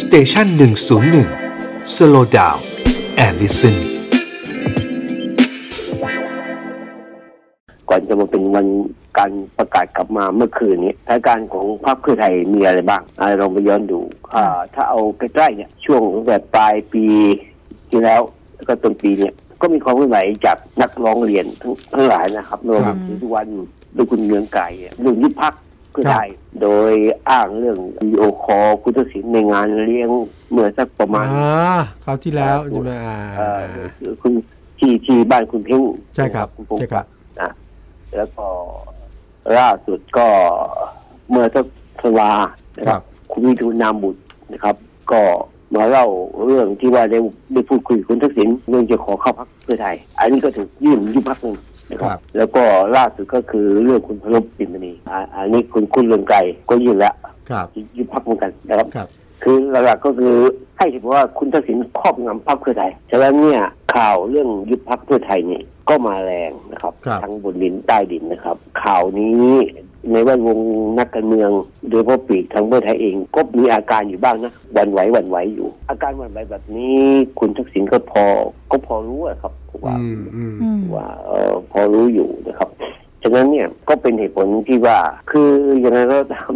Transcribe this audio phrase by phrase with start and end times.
[0.00, 1.28] สเตชันหนึ่งศูนย์หนึ่ง
[1.94, 2.56] สโลดาว
[3.16, 3.76] แอลลิสัน
[7.88, 8.66] ก่อนจะมาเป็นวัน
[9.18, 14.00] การประกาศกลับมาเมื่อคืนนี้สถานการณ์ของพรรคเพื่อไทยมีอะไรบ้างอ่าเราไปย้อนดู
[14.34, 17.04] อ่าถ้าเอาใกล้ๆเนี่ยช่วงตั้งแต่ปลายปี
[17.90, 18.20] ที่แล้ว
[18.56, 23.46] แล้วก็ต้นปีเนี่ยก็มีความเคลื่อนไหวจากนักร้องเรียนทั้งทั้งหลายนะครับรวมถึงทุกวัน
[23.96, 24.68] ด้วยคุณเมืองไก่
[25.00, 25.54] เรื่องยุบพัก
[25.98, 26.30] เพื่อไทย
[26.62, 26.92] โดย
[27.28, 27.78] อ้างเรื่อง
[28.08, 30.10] วีโอคอคุณทักษิณในงานเลี้ยง
[30.50, 33.48] เมื่อสักประมาณอ่าคราวที่แล้วใช่ไหมอ่าเอ่
[34.10, 34.32] อคุณ
[34.78, 35.82] ที่ที่บ้านคุณเพ่ง
[36.16, 37.04] ใช่ครับคุณพงศ์ใช่ครับ
[37.40, 37.50] นะ
[38.16, 38.46] แล้วก็
[39.58, 40.26] ล่าสุดก็
[41.30, 41.66] เมื่อสัก
[42.02, 42.30] สวา
[42.78, 44.20] นะคครัรับบคุณวิทูลนามบุตร
[44.52, 44.76] นะครับ
[45.12, 45.20] ก็
[45.74, 46.06] มาเล่า
[46.44, 47.18] เรื่องที่ว่าได้
[47.52, 51.56] ได้พูดคุยกับคุณทักษิณเรื่องจะขอเข้าพักเพื่อไทย อันนี้ก็ถูกยื่นยุบพักหนึ่ง
[51.90, 52.62] นะคครัรับบแล้วก็
[52.96, 56.38] ล่าสุดก็คือเรื่องคุณพลบปินมณีอ่าอันนี้คุณคุณเรืองไกร
[56.70, 57.14] ก็ยื่นแล้ว
[57.50, 57.66] ครับ
[57.96, 59.08] ยุบพักเหมือนกันนะครับครับ
[59.42, 60.34] คือหลักๆก็คือ
[60.78, 63.62] ให้ถือว่าคุณทักษิณครอบงำพรรคเพื่อไทยฉะนั้นเนี่ย
[63.94, 69.52] ข่าวเรื่องยุบพรรคเพื่อไทยนี่ก็มาแรงนะครับครับทั้งบนดินใต้ดินนะครับ ข่าวนี้
[70.12, 70.58] ในแวดวง
[70.98, 71.50] นักการเมือง
[71.88, 77.04] โดยเฉพาะปีกทางเพื่อไทยเองก็มีอาการอยู่บ้างนะหวันไหวหวันไหวอยู่ อาการหวันไหวแบบนี้
[77.38, 78.24] คุณทักษิณก็พอ
[78.70, 79.52] ก็พอรู้อะครับ
[79.84, 82.70] ว่าอืมอืมอืมว่าเออพอรู้อยู่นะครับ
[83.22, 84.98] ฉะนั้นเนี่ยก็เป็นเหตุผลที่ว่า
[85.30, 85.50] คือ
[85.84, 86.52] ยังไงก็ตาม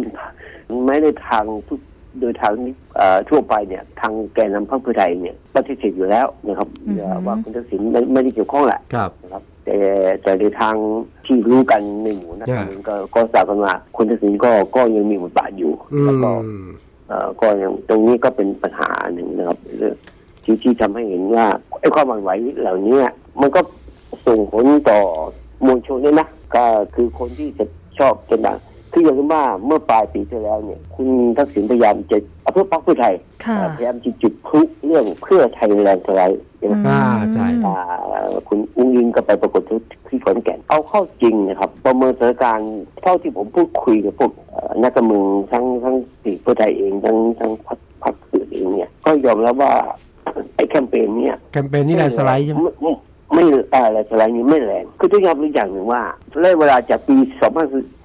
[0.87, 1.79] ไม่ได้ทางทุก
[2.19, 9.77] โดยทางนี้เอ่อทั่วไปเนี่ยทางแกนนำพรรคเพื่อไทยเนี่ยปฏิเสธอยู่แล้วนะครับอือฮึเอ่อว่าคุณทักษิณไม่ไม่ได้เกี่ยวข้องแหละครับนะครับแต่
[10.23, 10.75] แต่ในทาง
[11.25, 16.31] ที่รู้กันในหมู่นักการเมืองก็ก็ทราบกันว่าคุณทักษิณก็ก็ยังมีบทบาทอยู่อืแล้วก็
[16.63, 16.65] ม
[17.07, 19.95] เอ่อก็ยังตรงนี้ก็เป็นปัญหาหนึ่งนะครับเรื่อง
[20.43, 21.45] ที่ที่ทำให้เห็นว่า
[21.83, 22.31] ไอ้ความหวั่นไหว
[22.61, 22.99] เหล่านี้
[23.41, 23.61] มันก็
[24.27, 24.99] ส่งผลต่อ
[25.65, 26.63] มวลชนด้วยนะก็
[26.95, 27.65] คือคนที่จะ
[27.97, 28.57] ชอบจะดัง
[28.91, 33.13] คืออย่างที่ว่าเมื่อปลายปีที่แล้วเนี่ย คุณทักษิณพยายามจะเอาเพื่อพรรคเพื่อไทย
[33.45, 37.01] ค่ะเอ่อพยายามจะจุดพลุเรื่องเพื่อไทยแลนด์สไลด์ใช่ไหมอ่า
[37.33, 37.75] ใช่อ่า
[38.47, 39.61] คุณอุ้งยิงก็ไปปรากฏ
[40.07, 42.71] ที่ขอนแก่นเอาเข้าจริงนะครับ ประเมินสถานการณ์
[43.01, 49.73] เท่าที่ผมพูดคุยกับพวกเอ่อนักการเมืองทั้งทั้งปีกเพื่อไทยเองทั้งทั้งพรรคพรรคอื่นเองเนี่ย ก็ยอมรับว่า
[50.55, 52.93] ไอ้แคมเปญเนี่ยแคมเปญนี่แลนด์สไลด์ใช่ไหมไม่ไม่
[53.33, 56.01] ไม่อ่าแลนด์สไลด์นี้ไม่แรงคือต้องยอมรับอย่างหนึ่งว่า
[56.43, 57.15] ระยะเวลาจากปี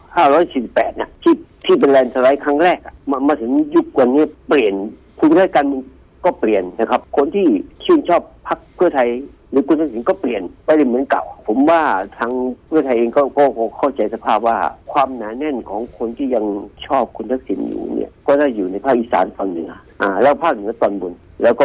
[0.05, 1.35] 2548เนี่ยที่
[1.65, 4.75] ที่เป็นแลนด์สไลด์ครั้งแรกอะมามาถึงยุควันนี้เปลี่ยน
[5.19, 5.83] ภูมิทัศน์การเมือง
[6.25, 7.47] ก็เปลี่ยนนะครับ คนที่
[7.85, 9.09] ชื่นชอบพรรคเพื่อไทย
[9.51, 11.83] หรือคุณทักษิณก็เปลี่ยนไปเหมือนเก่า ผมว่า
[12.19, 12.33] ทาง
[12.67, 14.57] เพื่อไทยเองก็ก็คงเข้าใจสภาพว่า
[14.93, 16.45] ความหนาแน่นของคนที่ยัง
[16.87, 19.73] ชอบคุณทักษิณอยู่เนี่ย ก็ได้อยู่ในภาคอีสานตอนเหนือ
[20.03, 21.13] อ่าแล้วภาคเหนือตอนบน
[21.43, 21.65] แล้วก็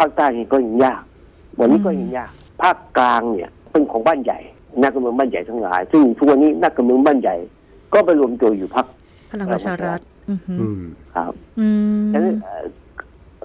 [0.00, 1.02] ภาคใต้นี่ก็ยังยาก
[1.58, 2.30] วันนี้ก็ยังยาก
[2.62, 4.38] ภาคกลางเนี่ยเป็นของบ้านใหญ่
[4.82, 7.36] นักการเมืองบ้านใหญ่ทั้งหลาย ซึ่งทุกวันนี้นักการเมืองบ้านใหญ่
[7.94, 8.86] ก็ไปรวมตัวอยู่พัก
[9.30, 10.00] พลังประชารัฐ
[10.30, 10.80] อือหืออืม
[11.14, 11.68] ครับอื
[12.00, 12.64] มฉะนั้นเอ่อ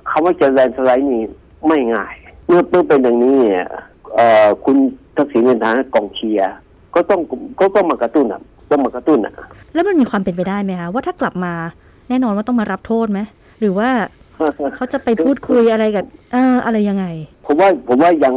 [0.10, 1.22] คำว่าจะแลนด์สไลด์นี่
[1.68, 2.14] ไม่ง่าย
[2.48, 3.66] เมื่อเมื่อเป็นอย่างนี้เนี่ย
[4.16, 4.78] เอ่อคุณ
[5.16, 6.54] ทักษิณในฐานะกองเชียร์
[6.96, 7.20] ก็ต้อง
[7.60, 9.34] ก็ต้องมากระตุ้นอะต้องมากระตุ้นอะ
[9.74, 11.54] แล้วมันมีความเป็นไปได้ไหมคะว่าถ้ากลับมา
[12.10, 13.20] แน่นอนว่าต้องมารับโทษไหม
[13.60, 13.90] หรือว่า
[14.75, 17.06] เขาจะไปพูดคุยอะไรกับเอออะไรยังไง
[17.46, 18.35] ผมว่าผมว่ายัง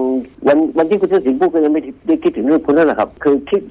[0.48, 3.62] วันวันที่คุณทักษิณพูดก็ยังไม่ได้คิดถึงเรื่องพวกนั้นแหละครับ คือคิด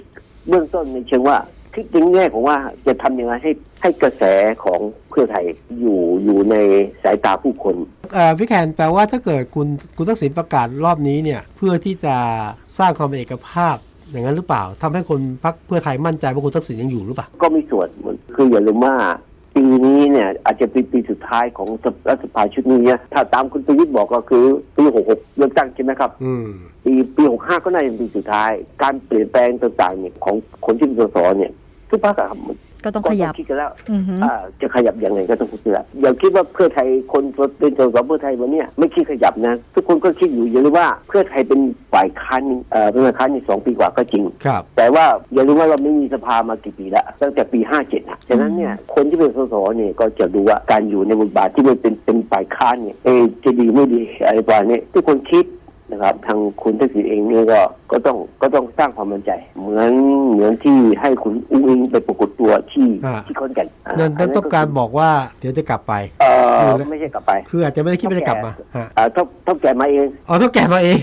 [0.50, 1.38] เบื้องต้นในเชิงว่า
[1.74, 2.58] คิดในแง่ของว่า
[2.88, 3.52] จะทำยังไงให้
[3.82, 4.24] ให้กระแส
[4.64, 4.80] ของ
[5.10, 5.46] เพื่อไทย
[5.80, 6.56] อยู่อยู่ใน
[7.04, 7.76] สายตาผู้คน
[8.14, 9.68] เอ่อพี่แคนแปลว่าถ้าเกิดคุณ
[9.98, 12.16] คุณทักษิณประกาศรอบนี้เนี่ย เพื่อที่จะ
[12.80, 13.76] สร้างความเป็นเอกภาพ
[14.12, 18.96] อย่างนั้นหรือเปล่าทำให้คนพรรคเพื่อไทยมั่นใจว่าคุณทักษิณยังอยู่หรือเปล่า ก็มีส่วนเหมือนคืออย่าลืมว่า
[19.68, 21.70] ปีนี้เนี่ยอาจจะเป็นปีสุดท้ายของ
[22.10, 24.46] รัฐสภาชุดนี้นะถ้าตามคุณประยุทธ์บอกก็คือ
[24.76, 26.48] ปี66เลือกตั้งใช่ไหมครับอืม
[26.84, 28.52] ปีปี65ก็น่าจะเป็นปีสุดท้าย
[28.82, 30.36] การเปลี่ยนแปลงต่างๆเนี่ยของ
[30.66, 31.52] คนที่เป็นสสเนี่ย
[31.90, 32.40] ทุกพรรคอะครับ
[32.84, 37.24] ก็ต้องขยับคิดกันแล้วอือหืออ่าจะขยับยังไงก็ต้องคิดแล้วอย่าคิดว่าเพื่อไทยคน
[37.60, 41.60] เป็นสสเพื่อไทยวันเนี้ยไม่คิดขยับนะ ทุกคนก็คิดอยู่อย่าลืมว่าเพื่อไทยเป็น
[41.94, 55.46] ฝ่ายค้านเอ่อเป็นฝ่ายค้านในสองปีกว่าก็จริงครับแต่ว่าอย่าลืมว่าเราไม่มีสภามากี่ปีแล้วตั้งแต่ปี57นะฉะนั้นเนี่ยคนที่เป็นสสเนี่ยก็จะดูว่าการอยู่ในบทบาทที่มันเป็นเป็นฝ่ายค้านเนี่ยเอะจะดีไม่ดีอะไรประมาณนี้ทุกคนคิด
[55.92, 57.60] นะครับ ทางคุณทักษิณเองเนี่ยก็
[57.92, 59.92] ก็ต้องก็ต้องสร้างความมั่นใจ เหมือน
[60.32, 66.26] เหมือนที่ให้คุณอุ้งอิงไปปรากฏตัวที่อ่า ที่ขอนแก่นอ่านั่นนั่นต้องการบอกว่าเดี๋ยวจะกลับไป เอ
[66.70, 71.00] อไม่ใช่กลับไปคืออาจจะไม่ได้คิดว่าจะกลับมาฮะเอ่อต้องต้องแก่มาเองอ๋อต้องแก่มาเอง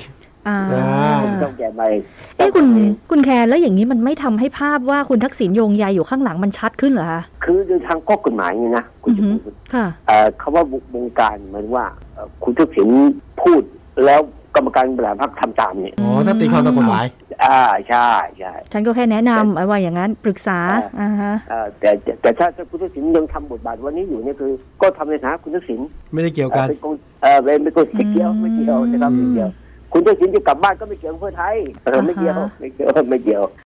[0.49, 2.03] อ่าอ่า ต้องแก่มาเอง
[2.37, 2.67] เอ้คุณ
[3.11, 10.65] คุณแคนแล้วอย่างนี้มันไม่ทำให้ภาพว่าคุณทักษิณโยงใยอยู่ข้างหลังมันชัดขึ้นเหรอคะคือโดยทางข้อกฎหมายนี่นะคุณอือจะหือพูดค่ะ เอ่อคำว่า
[10.95, 12.89] วงการเหมือนว่าเอ่อคุณทักษิณ
[13.43, 13.63] พูด
[14.05, 14.21] แล้ว
[14.56, 17.05] กรรมการบริหารพรรคทำตามเนี่ยอ๋อถ้าตีความตามกฎหมาย
[17.45, 18.09] อ่าใช่
[18.39, 24.53] ใช่ฉันก็แค่แนะนำเอาว่าอย่างนั้นปรึกษาอ่าอ่าฮะเอ่อแต่แต่แต่ถ้าถ้าคุณทักษิณยังทำบทบาทวันนี้อยู่เนี่ยคือ
[24.83, 25.81] ก็ทำในฐานะคุณทักษิณ
[26.12, 29.51] ไม่ได้เกี่ยวกันเป็นกองเออเป็นเป็นคนไม่เกี่ยวไม่เกี่ยวนะครับไม่เกี่ยว
[29.93, 33.43] คุณทักษิณจะกลับบ้านก็ไม่เกี่ยวกับเพื่อไทยเออไม่เกี่ยวไม่เกี่ยวไม่เกี่ยว